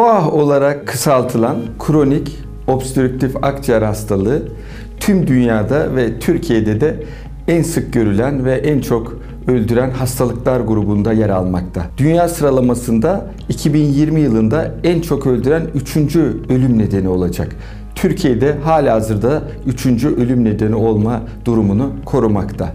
[0.00, 4.42] KOAH olarak kısaltılan kronik obstrüktif akciğer hastalığı
[5.00, 7.04] tüm dünyada ve Türkiye'de de
[7.48, 9.16] en sık görülen ve en çok
[9.48, 11.82] öldüren hastalıklar grubunda yer almakta.
[11.98, 15.96] Dünya sıralamasında 2020 yılında en çok öldüren 3.
[16.48, 17.56] ölüm nedeni olacak.
[17.94, 19.86] Türkiye'de hala hazırda 3.
[20.04, 22.72] ölüm nedeni olma durumunu korumakta.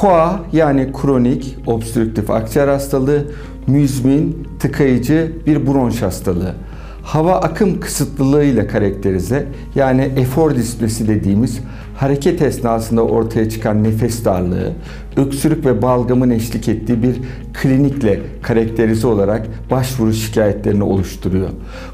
[0.00, 3.24] KOA yani kronik obstrüktif akciğer hastalığı
[3.66, 6.54] müzmin, tıkayıcı bir bronş hastalığı.
[7.02, 11.60] Hava akım kısıtlılığıyla karakterize yani efor displesi dediğimiz
[11.96, 14.72] hareket esnasında ortaya çıkan nefes darlığı,
[15.16, 17.16] öksürük ve balgamın eşlik ettiği bir
[17.52, 21.48] klinikle karakterize olarak başvuru şikayetlerini oluşturuyor.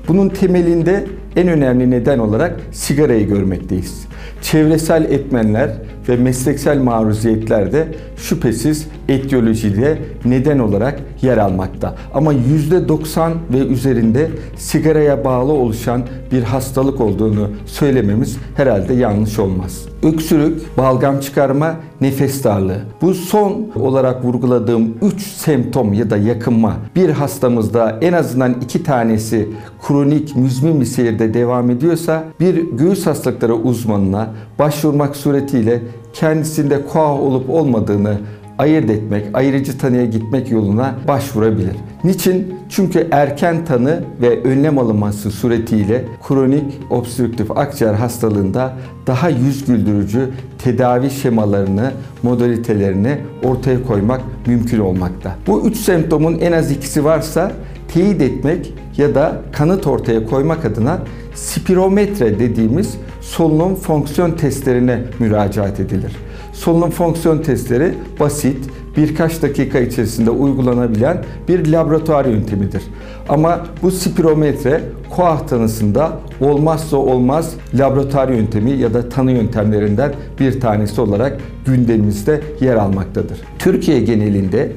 [0.09, 4.07] Bunun temelinde en önemli neden olarak sigarayı görmekteyiz.
[4.43, 5.71] Çevresel etmenler
[6.09, 11.95] ve mesleksel maruziyetler de şüphesiz etiyolojide neden olarak yer almakta.
[12.15, 19.85] Ama %90 ve üzerinde sigaraya bağlı oluşan bir hastalık olduğunu söylememiz herhalde yanlış olmaz.
[20.03, 22.81] Öksürük, balgam çıkarma, nefes darlığı.
[23.03, 29.49] Bu son olarak vurguladığım 3 semptom ya da yakınma bir hastamızda en azından iki tanesi
[29.87, 37.51] kronik müzmin bir seyirde devam ediyorsa bir göğüs hastalıkları uzmanına başvurmak suretiyle kendisinde koa olup
[37.51, 38.19] olmadığını
[38.59, 41.77] ayırt etmek, ayrıcı tanıya gitmek yoluna başvurabilir.
[42.05, 42.55] Niçin?
[42.69, 48.73] Çünkü erken tanı ve önlem alınması suretiyle kronik obstrüktif akciğer hastalığında
[49.07, 51.91] daha yüz güldürücü tedavi şemalarını,
[52.23, 55.37] modalitelerini ortaya koymak mümkün olmakta.
[55.47, 57.53] Bu üç semptomun en az ikisi varsa
[57.95, 60.99] teyit etmek ya da kanıt ortaya koymak adına
[61.35, 66.17] spirometre dediğimiz solunum fonksiyon testlerine müracaat edilir.
[66.53, 72.83] Solunum fonksiyon testleri basit, birkaç dakika içerisinde uygulanabilen bir laboratuvar yöntemidir.
[73.29, 74.81] Ama bu spirometre
[75.17, 82.77] koah tanısında olmazsa olmaz laboratuvar yöntemi ya da tanı yöntemlerinden bir tanesi olarak gündemimizde yer
[82.77, 83.41] almaktadır.
[83.59, 84.73] Türkiye genelinde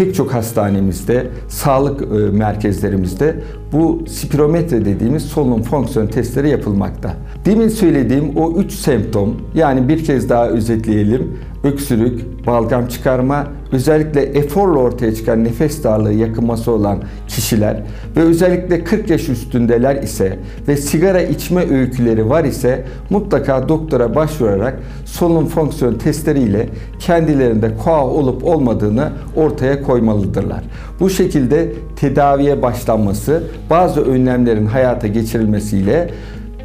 [0.00, 3.36] pek çok hastanemizde, sağlık e, merkezlerimizde
[3.72, 7.14] bu spirometre dediğimiz solunum fonksiyon testleri yapılmakta.
[7.44, 11.38] Demin söylediğim o üç semptom yani bir kez daha özetleyelim.
[11.64, 16.98] Öksürük, balgam çıkarma, özellikle eforla ortaya çıkan nefes darlığı yakınması olan
[17.28, 17.82] kişiler
[18.16, 20.38] ve özellikle 40 yaş üstündeler ise
[20.68, 28.44] ve sigara içme öyküleri var ise mutlaka doktora başvurarak solunum fonksiyon testleriyle kendilerinde koa olup
[28.44, 30.64] olmadığını ortaya koymalıdırlar.
[31.00, 36.10] Bu şekilde tedaviye başlanması, bazı önlemlerin hayata geçirilmesiyle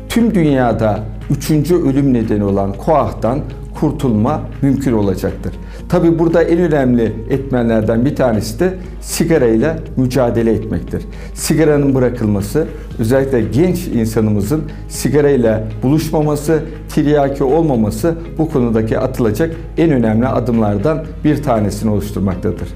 [0.10, 1.00] tüm dünyada
[1.30, 3.40] üçüncü ölüm nedeni olan koahtan
[3.80, 5.54] kurtulma mümkün olacaktır.
[5.90, 11.04] Tabi burada en önemli etmenlerden bir tanesi de sigarayla mücadele etmektir.
[11.34, 12.68] Sigaranın bırakılması,
[13.00, 16.60] özellikle genç insanımızın sigarayla buluşmaması,
[16.90, 22.68] tiryaki olmaması bu konudaki atılacak en önemli adımlardan bir tanesini oluşturmaktadır.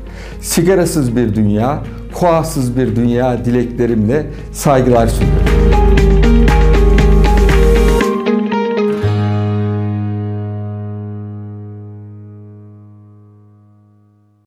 [0.42, 1.84] Sigarasız bir dünya,
[2.14, 6.49] koasız bir dünya dileklerimle saygılar sunuyorum.